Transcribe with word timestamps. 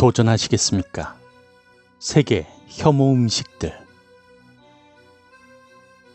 도전하시겠습니까? 0.00 1.14
세계 1.98 2.46
혐오 2.68 3.12
음식들. 3.12 3.78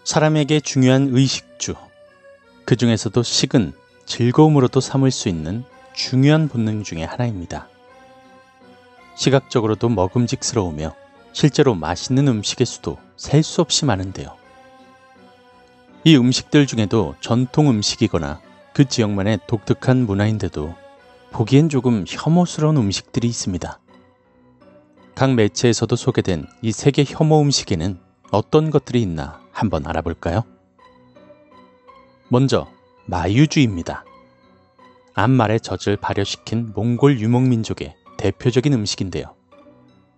사람에게 0.04 0.60
중요한 0.60 1.10
의식주. 1.12 1.76
그 2.66 2.76
중에서도 2.76 3.22
식은 3.22 3.74
즐거움으로도 4.08 4.80
삼을 4.80 5.12
수 5.12 5.30
있는 5.30 5.64
중요한 5.94 6.48
본능 6.48 6.84
중의 6.84 7.06
하나입니다. 7.06 7.68
시각적으로도 9.18 9.90
먹음직스러우며 9.90 10.96
실제로 11.32 11.76
맛있는 11.76 12.28
음식의 12.28 12.66
수도 12.66 12.98
셀 13.18 13.44
수 13.44 13.62
없이 13.62 13.86
많은데요. 13.86 14.36
이 16.06 16.18
음식들 16.18 16.66
중에도 16.66 17.14
전통 17.22 17.70
음식이거나 17.70 18.42
그 18.74 18.86
지역만의 18.86 19.42
독특한 19.46 20.08
문화인데도 20.08 20.74
보기엔 21.36 21.68
조금 21.68 22.06
혐오스러운 22.08 22.78
음식들이 22.78 23.28
있습니다. 23.28 23.82
각 25.16 25.34
매체에서도 25.34 25.94
소개된 25.94 26.48
이 26.62 26.72
세계 26.72 27.04
혐오 27.06 27.42
음식에는 27.42 28.00
어떤 28.32 28.70
것들이 28.70 29.02
있나 29.02 29.42
한번 29.52 29.86
알아볼까요? 29.86 30.44
먼저 32.30 32.72
마유주입니다. 33.08 34.06
앞말의 35.14 35.60
젖을 35.60 35.98
발효시킨 35.98 36.72
몽골 36.74 37.20
유목민족의 37.20 37.98
대표적인 38.18 38.72
음식인데요. 38.72 39.36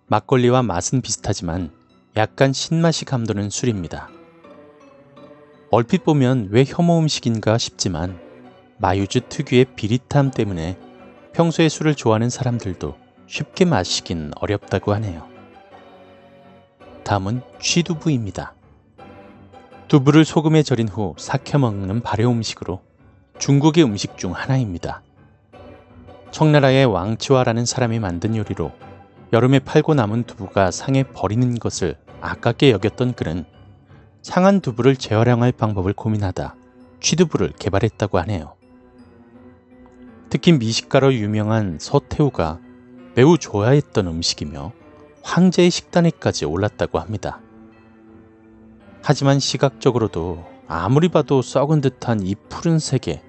막걸리와 0.06 0.62
맛은 0.62 1.00
비슷하지만 1.00 1.72
약간 2.16 2.52
신맛이 2.52 3.04
감도는 3.04 3.50
술입니다. 3.50 4.08
얼핏 5.72 6.04
보면 6.04 6.50
왜 6.52 6.62
혐오 6.64 7.00
음식인가 7.00 7.58
싶지만 7.58 8.20
마유주 8.76 9.22
특유의 9.28 9.74
비릿함 9.74 10.30
때문에 10.30 10.78
평소에 11.38 11.68
술을 11.68 11.94
좋아하는 11.94 12.30
사람들도 12.30 12.96
쉽게 13.28 13.64
마시긴 13.64 14.32
어렵다고 14.40 14.92
하네요. 14.94 15.24
다음은 17.04 17.42
취두부입니다. 17.60 18.54
두부를 19.86 20.24
소금에 20.24 20.64
절인 20.64 20.88
후 20.88 21.14
삭혀 21.16 21.60
먹는 21.60 22.00
발효 22.00 22.28
음식으로 22.28 22.80
중국의 23.38 23.84
음식 23.84 24.18
중 24.18 24.32
하나입니다. 24.32 25.02
청나라의 26.32 26.86
왕치화라는 26.86 27.66
사람이 27.66 28.00
만든 28.00 28.34
요리로 28.34 28.72
여름에 29.32 29.60
팔고 29.60 29.94
남은 29.94 30.24
두부가 30.24 30.72
상해 30.72 31.04
버리는 31.04 31.54
것을 31.60 31.96
아깝게 32.20 32.72
여겼던 32.72 33.12
그는 33.12 33.44
상한 34.22 34.60
두부를 34.60 34.96
재활용할 34.96 35.52
방법을 35.52 35.92
고민하다 35.92 36.56
취두부를 36.98 37.52
개발했다고 37.60 38.18
하네요. 38.18 38.57
특히 40.30 40.52
미식가로 40.52 41.14
유명한 41.14 41.78
서태후가 41.80 42.60
매우 43.14 43.38
좋아했던 43.38 44.06
음식이며 44.06 44.72
황제의 45.22 45.70
식단에까지 45.70 46.44
올랐다고 46.44 46.98
합니다. 46.98 47.40
하지만 49.02 49.38
시각적으로도 49.38 50.44
아무리 50.66 51.08
봐도 51.08 51.40
썩은 51.40 51.80
듯한 51.80 52.20
이 52.26 52.34
푸른색에 52.48 53.22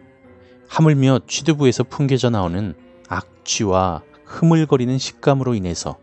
하물며 0.68 1.22
취두부에서 1.26 1.84
풍겨져 1.84 2.30
나오는 2.30 2.76
악취와 3.08 4.04
흐물거리는 4.26 4.98
식감으로 4.98 5.56
인해서 5.56 5.98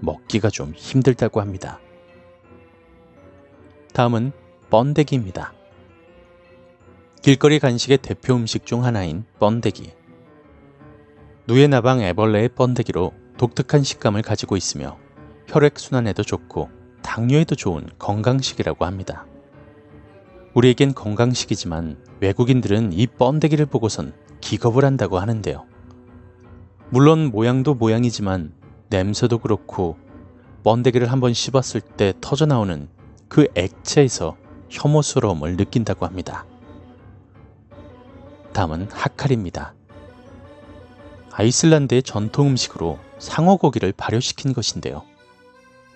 먹기가 0.00 0.48
좀 0.50 0.72
힘들다고 0.74 1.40
합니다. 1.40 1.80
다음은 3.92 4.32
번데기입니다. 4.70 5.52
길거리 7.20 7.58
간식의 7.58 7.98
대표 7.98 8.34
음식 8.34 8.64
중 8.64 8.84
하나인 8.84 9.24
번데기. 9.38 9.95
누에나방 11.48 12.02
애벌레의 12.02 12.48
번데기로 12.48 13.12
독특한 13.38 13.84
식감을 13.84 14.22
가지고 14.22 14.56
있으며 14.56 14.98
혈액순환에도 15.46 16.24
좋고 16.24 16.68
당뇨에도 17.02 17.54
좋은 17.54 17.86
건강식이라고 18.00 18.84
합니다. 18.84 19.26
우리에겐 20.54 20.92
건강식이지만 20.94 21.98
외국인들은 22.18 22.92
이 22.92 23.06
번데기를 23.06 23.66
보고선 23.66 24.12
기겁을 24.40 24.84
한다고 24.84 25.20
하는데요. 25.20 25.66
물론 26.90 27.30
모양도 27.30 27.74
모양이지만 27.74 28.52
냄새도 28.88 29.38
그렇고 29.38 29.96
번데기를 30.64 31.12
한번 31.12 31.32
씹었을 31.32 31.80
때 31.80 32.12
터져나오는 32.20 32.88
그 33.28 33.46
액체에서 33.54 34.36
혐오스러움을 34.68 35.56
느낀다고 35.56 36.06
합니다. 36.06 36.44
다음은 38.52 38.88
하칼입니다. 38.90 39.75
아이슬란드의 41.38 42.02
전통 42.02 42.48
음식으로 42.48 42.98
상어고기를 43.18 43.92
발효시킨 43.94 44.54
것인데요. 44.54 45.04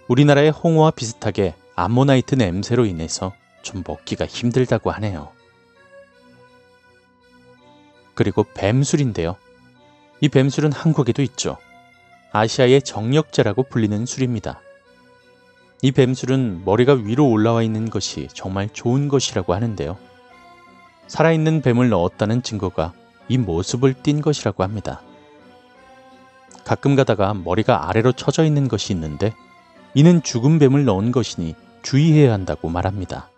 우리나라의 0.06 0.50
홍어와 0.50 0.90
비슷하게 0.90 1.54
암모니아 1.76 2.34
냄새로 2.34 2.84
인해서 2.84 3.32
좀 3.62 3.82
먹기가 3.86 4.26
힘들다고 4.26 4.90
하네요. 4.90 5.30
그리고 8.12 8.44
뱀술인데요. 8.54 9.36
이 10.20 10.28
뱀술은 10.28 10.72
한국에도 10.72 11.22
있죠. 11.22 11.56
아시아의 12.32 12.82
정력제라고 12.82 13.62
불리는 13.62 14.04
술입니다. 14.04 14.60
이 15.80 15.90
뱀술은 15.90 16.66
머리가 16.66 16.92
위로 16.92 17.26
올라와 17.30 17.62
있는 17.62 17.88
것이 17.88 18.28
정말 18.34 18.68
좋은 18.68 19.08
것이라고 19.08 19.54
하는데요. 19.54 19.96
살아있는 21.06 21.62
뱀을 21.62 21.88
넣었다는 21.88 22.42
증거가 22.42 22.92
이 23.30 23.38
모습을 23.38 23.94
띈 24.02 24.20
것이라고 24.20 24.62
합니다. 24.62 25.00
가끔 26.70 26.94
가다가 26.94 27.34
머리가 27.34 27.88
아래로 27.88 28.12
처져 28.12 28.44
있는 28.44 28.68
것이 28.68 28.92
있는데 28.92 29.34
이는 29.92 30.22
죽은 30.22 30.60
뱀을 30.60 30.84
넣은 30.84 31.10
것이니 31.10 31.56
주의해야 31.82 32.32
한다고 32.32 32.68
말합니다. 32.68 33.28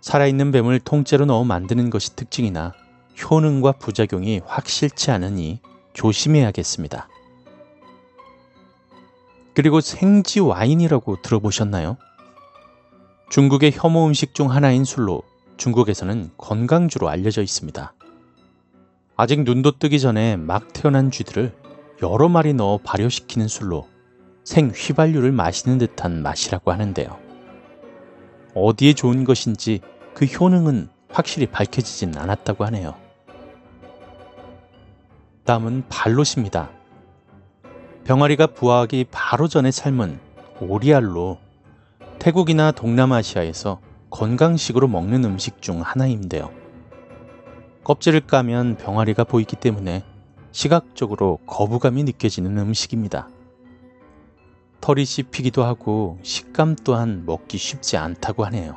살아있는 0.00 0.50
뱀을 0.50 0.80
통째로 0.80 1.26
넣어 1.26 1.44
만드는 1.44 1.90
것이 1.90 2.16
특징이나 2.16 2.72
효능과 3.20 3.72
부작용이 3.72 4.40
확실치 4.46 5.10
않으니 5.10 5.60
조심해야겠습니다. 5.92 7.06
그리고 9.52 9.82
생지 9.82 10.40
와인이라고 10.40 11.20
들어보셨나요? 11.20 11.98
중국의 13.28 13.72
혐오 13.74 14.06
음식 14.06 14.34
중 14.34 14.50
하나인 14.50 14.86
술로 14.86 15.22
중국에서는 15.58 16.30
건강주로 16.38 17.10
알려져 17.10 17.42
있습니다. 17.42 17.92
아직 19.20 19.42
눈도 19.42 19.72
뜨기 19.80 19.98
전에 19.98 20.36
막 20.36 20.72
태어난 20.72 21.10
쥐들을 21.10 21.52
여러 22.04 22.28
마리 22.28 22.54
넣어 22.54 22.78
발효시키는 22.78 23.48
술로 23.48 23.88
생 24.44 24.70
휘발유를 24.72 25.32
마시는 25.32 25.78
듯한 25.78 26.22
맛이라고 26.22 26.70
하는데요. 26.70 27.18
어디에 28.54 28.92
좋은 28.92 29.24
것인지 29.24 29.80
그 30.14 30.24
효능은 30.24 30.88
확실히 31.10 31.46
밝혀지진 31.46 32.16
않았다고 32.16 32.64
하네요. 32.66 32.94
다음은 35.44 35.86
발롯입니다. 35.88 36.70
병아리가 38.04 38.46
부화하기 38.46 39.06
바로 39.10 39.48
전에 39.48 39.72
삶은 39.72 40.20
오리알로 40.60 41.38
태국이나 42.20 42.70
동남아시아에서 42.70 43.80
건강식으로 44.10 44.86
먹는 44.86 45.24
음식 45.24 45.60
중 45.60 45.80
하나인데요. 45.80 46.67
껍질을 47.88 48.20
까면 48.20 48.76
병아리가 48.76 49.24
보이기 49.24 49.56
때문에 49.56 50.04
시각적으로 50.52 51.38
거부감이 51.46 52.04
느껴지는 52.04 52.58
음식입니다. 52.58 53.30
털이 54.82 55.06
씹히기도 55.06 55.64
하고 55.64 56.18
식감 56.22 56.76
또한 56.84 57.24
먹기 57.24 57.56
쉽지 57.56 57.96
않다고 57.96 58.44
하네요. 58.44 58.76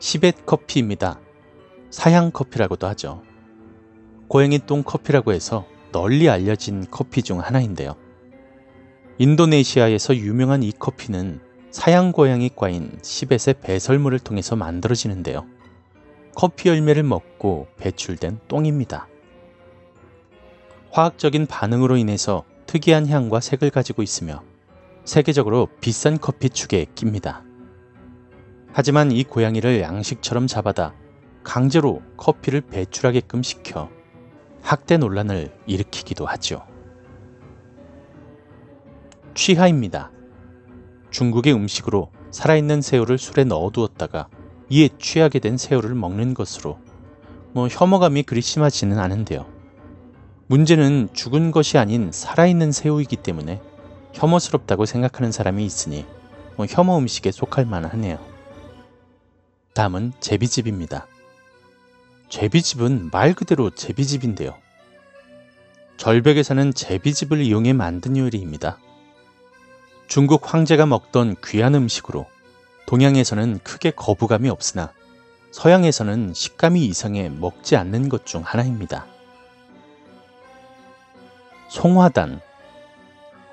시벳 0.00 0.44
커피입니다. 0.44 1.18
사양 1.88 2.30
커피라고도 2.30 2.86
하죠. 2.88 3.22
고양이 4.28 4.58
똥 4.58 4.82
커피라고 4.82 5.32
해서 5.32 5.64
널리 5.92 6.28
알려진 6.28 6.84
커피 6.90 7.22
중 7.22 7.40
하나인데요. 7.40 7.96
인도네시아에서 9.16 10.14
유명한 10.16 10.62
이 10.62 10.72
커피는 10.72 11.40
사양 11.70 12.12
고양이과인 12.12 12.98
시벳의 13.00 13.62
배설물을 13.62 14.18
통해서 14.18 14.56
만들어지는데요. 14.56 15.46
커피 16.34 16.68
열매를 16.68 17.02
먹고 17.02 17.68
배출된 17.76 18.40
똥입니다. 18.48 19.08
화학적인 20.90 21.46
반응으로 21.46 21.96
인해서 21.96 22.44
특이한 22.66 23.06
향과 23.06 23.40
색을 23.40 23.70
가지고 23.70 24.02
있으며 24.02 24.42
세계적으로 25.04 25.68
비싼 25.80 26.18
커피 26.18 26.48
축에 26.48 26.86
낍니다. 26.94 27.42
하지만 28.72 29.10
이 29.12 29.24
고양이를 29.24 29.80
양식처럼 29.80 30.46
잡아다 30.46 30.94
강제로 31.42 32.00
커피를 32.16 32.60
배출하게끔 32.62 33.42
시켜 33.42 33.90
학대 34.62 34.96
논란을 34.96 35.52
일으키기도 35.66 36.24
하죠. 36.26 36.64
취하입니다. 39.34 40.10
중국의 41.10 41.52
음식으로 41.52 42.10
살아있는 42.30 42.80
새우를 42.80 43.18
술에 43.18 43.44
넣어두었다가 43.44 44.28
이에 44.72 44.88
취하게 44.98 45.38
된 45.38 45.58
새우를 45.58 45.94
먹는 45.94 46.32
것으로 46.32 46.78
뭐 47.52 47.68
혐오감이 47.68 48.22
그리 48.22 48.40
심하지는 48.40 48.98
않은데요. 48.98 49.44
문제는 50.46 51.10
죽은 51.12 51.50
것이 51.50 51.76
아닌 51.76 52.10
살아있는 52.10 52.72
새우이기 52.72 53.16
때문에 53.16 53.60
혐오스럽다고 54.14 54.86
생각하는 54.86 55.30
사람이 55.30 55.62
있으니 55.62 56.06
뭐 56.56 56.64
혐오 56.64 56.96
음식에 56.96 57.32
속할 57.32 57.66
만하네요. 57.66 58.18
다음은 59.74 60.14
제비집입니다. 60.20 61.06
제비집은 62.30 63.10
말 63.12 63.34
그대로 63.34 63.68
제비집인데요. 63.68 64.54
절벽에 65.98 66.42
사는 66.42 66.72
제비집을 66.72 67.42
이용해 67.42 67.74
만든 67.74 68.16
요리입니다. 68.16 68.78
중국 70.06 70.54
황제가 70.54 70.86
먹던 70.86 71.36
귀한 71.44 71.74
음식으로 71.74 72.26
동양에서는 72.92 73.60
크게 73.64 73.92
거부감이 73.92 74.50
없으나 74.50 74.92
서양에서는 75.50 76.34
식감이 76.34 76.84
이상해 76.84 77.30
먹지 77.30 77.74
않는 77.74 78.10
것 78.10 78.26
중 78.26 78.42
하나입니다. 78.44 79.06
송화단 81.70 82.42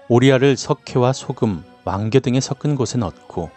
오리알을 0.09 0.57
석회와 0.57 1.13
소금, 1.13 1.63
왕겨 1.85 2.19
등에 2.19 2.41
섞은 2.41 2.75
곳에 2.75 2.97
넣고 2.97 3.49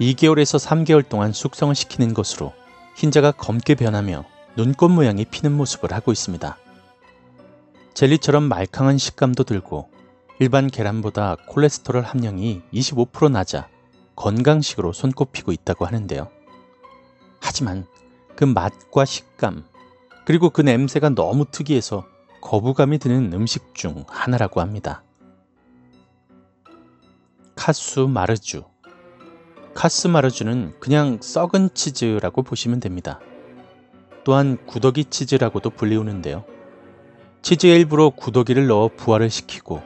2개월에서 0.00 0.64
3개월 0.64 1.08
동안 1.08 1.32
숙성을 1.32 1.74
시키는 1.74 2.14
것으로 2.14 2.52
흰자가 2.94 3.32
검게 3.32 3.74
변하며 3.74 4.24
눈꽃 4.54 4.92
모양이 4.92 5.24
피는 5.24 5.50
모습을 5.50 5.92
하고 5.92 6.12
있습니다. 6.12 6.56
젤리처럼 7.94 8.44
말캉한 8.44 8.98
식감도 8.98 9.42
들고 9.42 9.88
일반 10.38 10.68
계란보다 10.68 11.38
콜레스테롤 11.48 12.04
함량이 12.04 12.62
25% 12.72 13.32
낮아 13.32 13.73
건강식으로 14.16 14.92
손꼽히고 14.92 15.52
있다고 15.52 15.86
하는데요. 15.86 16.28
하지만 17.40 17.86
그 18.36 18.44
맛과 18.44 19.04
식감, 19.04 19.64
그리고 20.24 20.50
그 20.50 20.62
냄새가 20.62 21.10
너무 21.10 21.44
특이해서 21.50 22.06
거부감이 22.40 22.98
드는 22.98 23.32
음식 23.32 23.74
중 23.74 24.04
하나라고 24.08 24.60
합니다. 24.60 25.02
카수 27.54 28.08
마르주. 28.08 28.64
카스 29.74 30.06
마르주는 30.06 30.74
그냥 30.80 31.18
썩은 31.20 31.70
치즈라고 31.74 32.42
보시면 32.42 32.80
됩니다. 32.80 33.20
또한 34.24 34.58
구더기 34.66 35.06
치즈라고도 35.06 35.70
불리우는데요. 35.70 36.44
치즈에 37.42 37.76
일부러 37.76 38.10
구더기를 38.10 38.66
넣어 38.66 38.88
부화를 38.88 39.28
시키고 39.28 39.82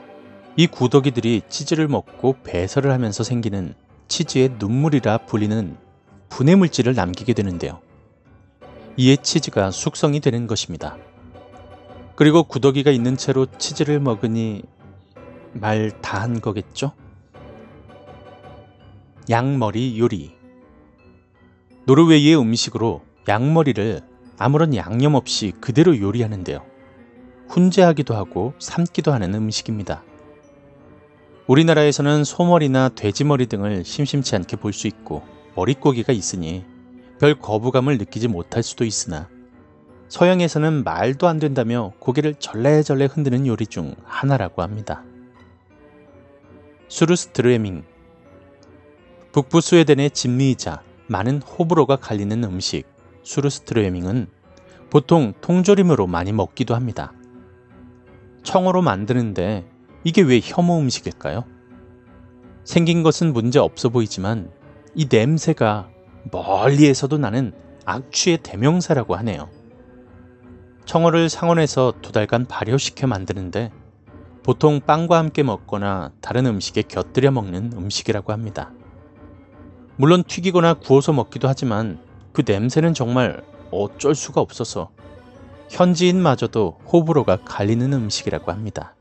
이 0.57 0.67
구더기들이 0.67 1.43
치즈를 1.49 1.89
먹고 1.89 2.37
배설을 2.45 2.93
하면서 2.93 3.25
생기는 3.25 3.75
치즈의 4.09 4.57
눈물이라 4.59 5.19
불리는 5.19 5.77
분해 6.29 6.57
물질을 6.57 6.95
남기게 6.95 7.33
되는데요. 7.35 7.81
이에 8.97 9.17
치즈가 9.17 9.71
숙성이 9.71 10.21
되는 10.21 10.47
것입니다. 10.47 10.97
그리고 12.17 12.43
구더기가 12.43 12.91
있는 12.91 13.17
채로 13.17 13.47
치즈를 13.59 14.01
먹으니 14.01 14.63
말 15.53 15.91
다 16.03 16.21
한 16.21 16.41
거겠죠? 16.41 16.93
양머리 19.31 19.99
요리 20.01 20.35
노르웨이의 21.87 22.39
음식으로 22.39 23.03
양머리를 23.29 24.01
아무런 24.39 24.75
양념 24.75 25.15
없이 25.15 25.53
그대로 25.61 25.99
요리하는데요. 25.99 26.65
훈제하기도 27.49 28.15
하고 28.15 28.55
삶기도 28.59 29.13
하는 29.13 29.35
음식입니다. 29.35 30.03
우리나라에서는 31.49 32.25
소머리나 32.25 32.91
돼지머리 32.91 33.47
등을 33.47 33.83
심심치 33.83 34.37
않게 34.37 34.57
볼 34.57 34.73
수 34.75 34.87
있고 34.87 35.23
머릿고기가 35.57 36.13
있으니 36.13 36.65
별 37.19 37.35
거부감을 37.35 37.97
느끼지 37.97 38.29
못할 38.29 38.63
수도 38.63 38.85
있으나 38.85 39.29
서양에서는 40.09 40.85
말도 40.85 41.27
안 41.27 41.39
된다며 41.39 41.93
고개를 41.99 42.35
절레절레 42.35 43.07
흔드는 43.07 43.47
요리 43.47 43.67
중 43.67 43.95
하나라고 44.05 44.63
합니다. 44.63 45.03
수르스트르에밍 46.89 47.83
북부 49.33 49.61
스웨덴의 49.63 50.11
진미이자 50.11 50.83
많은 51.07 51.41
호불호가 51.43 51.97
갈리는 51.97 52.45
음식 52.45 52.85
수르스트르에밍은 53.23 54.29
보통 54.91 55.33
통조림으로 55.41 56.07
많이 56.07 56.33
먹기도 56.33 56.75
합니다. 56.75 57.13
청어로 58.43 58.83
만드는데 58.83 59.67
이게 60.05 60.23
왜 60.23 60.41
혐오 60.43 60.79
음식일까요? 60.79 61.45
생긴 62.65 63.03
것은 63.03 63.33
문제 63.33 63.59
없어 63.59 63.89
보이지만 63.89 64.51
이 64.95 65.07
냄새가 65.11 65.89
멀리에서도 66.31 67.17
나는 67.19 67.53
악취의 67.85 68.39
대명사라고 68.43 69.17
하네요. 69.17 69.49
청어를 70.85 71.29
상온에서 71.29 71.95
두 72.01 72.13
달간 72.13 72.47
발효시켜 72.47 73.07
만드는데 73.07 73.71
보통 74.43 74.81
빵과 74.81 75.19
함께 75.19 75.43
먹거나 75.43 76.13
다른 76.21 76.47
음식에 76.47 76.83
곁들여 76.83 77.31
먹는 77.31 77.73
음식이라고 77.75 78.33
합니다. 78.33 78.73
물론 79.97 80.23
튀기거나 80.23 80.75
구워서 80.75 81.13
먹기도 81.13 81.49
하지만 81.49 81.99
그 82.33 82.43
냄새는 82.47 82.95
정말 82.95 83.43
어쩔 83.71 84.15
수가 84.15 84.41
없어서 84.41 84.91
현지인마저도 85.71 86.79
호불호가 86.91 87.39
갈리는 87.45 87.93
음식이라고 87.93 88.53
합니다. 88.53 88.95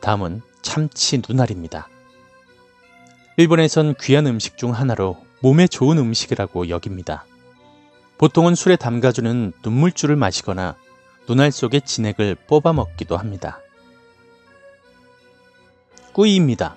다음은 0.00 0.42
참치 0.62 1.22
눈알입니다. 1.26 1.88
일본에선 3.36 3.94
귀한 4.00 4.26
음식 4.26 4.56
중 4.56 4.74
하나로 4.74 5.16
몸에 5.40 5.66
좋은 5.66 5.98
음식이라고 5.98 6.68
여깁니다. 6.68 7.24
보통은 8.18 8.54
술에 8.56 8.76
담가주는 8.76 9.52
눈물주를 9.62 10.16
마시거나 10.16 10.76
눈알 11.28 11.52
속의 11.52 11.82
진액을 11.82 12.36
뽑아 12.48 12.72
먹기도 12.72 13.16
합니다. 13.16 13.60
꾸이입니다. 16.12 16.76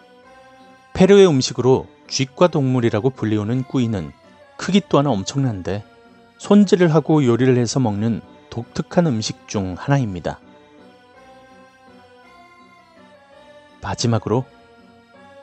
페루의 0.94 1.28
음식으로 1.28 1.88
쥐과 2.08 2.50
동물이라고 2.50 3.10
불리우는 3.12 3.64
꾸이는 3.64 4.12
크기 4.58 4.82
또한 4.88 5.08
엄청난데 5.08 5.84
손질을 6.38 6.94
하고 6.94 7.26
요리를 7.26 7.58
해서 7.58 7.80
먹는 7.80 8.22
독특한 8.52 9.08
음식 9.08 9.48
중 9.48 9.76
하나입니다. 9.80 10.40
마지막으로 13.82 14.46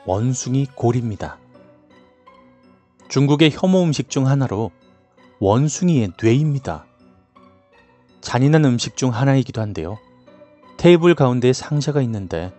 원숭이 0.05 0.65
골입니다. 0.75 1.37
중국의 3.09 3.51
혐오 3.51 3.83
음식 3.83 4.09
중 4.09 4.27
하나로 4.27 4.71
원숭이의 5.39 6.13
뇌입니다. 6.21 6.85
잔인한 8.21 8.65
음식 8.65 8.97
중 8.97 9.13
하나이기도 9.13 9.61
한데요. 9.61 9.97
테이블 10.77 11.15
가운데 11.15 11.53
상자가 11.53 12.01
있는데 12.01 12.53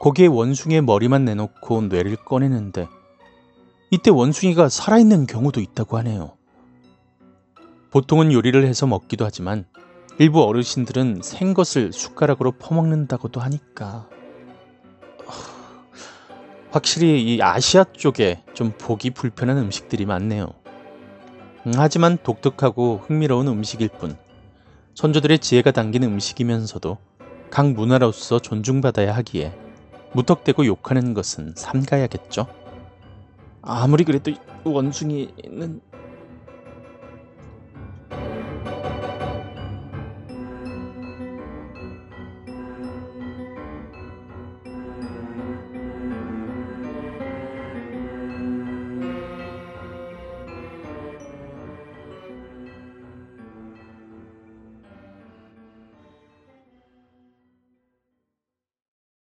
거기에 0.00 0.26
원숭이의 0.26 0.82
머리만 0.82 1.24
내놓고 1.24 1.82
뇌를 1.82 2.16
꺼내는데 2.16 2.88
이때 3.90 4.10
원숭이가 4.10 4.68
살아있는 4.68 5.26
경우도 5.26 5.60
있다고 5.60 5.96
하네요. 5.98 6.36
보통은 7.90 8.32
요리를 8.32 8.66
해서 8.66 8.86
먹기도 8.86 9.24
하지만 9.24 9.66
일부 10.18 10.42
어르신들은 10.42 11.20
생 11.22 11.54
것을 11.54 11.92
숟가락으로 11.92 12.52
퍼먹는다고도 12.52 13.40
하니까 13.40 14.08
확실히 16.74 17.22
이 17.22 17.40
아시아 17.40 17.84
쪽에 17.84 18.42
좀 18.52 18.72
보기 18.76 19.10
불편한 19.10 19.58
음식들이 19.58 20.06
많네요. 20.06 20.52
음, 21.68 21.72
하지만 21.76 22.18
독특하고 22.20 23.04
흥미로운 23.06 23.46
음식일 23.46 23.90
뿐 23.90 24.16
선조들의 24.96 25.38
지혜가 25.38 25.70
담긴 25.70 26.02
음식이면서도 26.02 26.98
각 27.48 27.70
문화로서 27.70 28.40
존중받아야 28.40 29.14
하기에 29.14 29.56
무턱대고 30.14 30.66
욕하는 30.66 31.14
것은 31.14 31.52
삼가야겠죠. 31.56 32.48
아무리 33.62 34.02
그래도 34.02 34.32
원숭이는 34.64 35.80